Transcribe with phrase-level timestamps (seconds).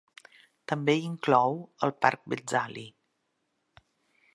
[0.71, 2.91] També inclou el parc Betzali.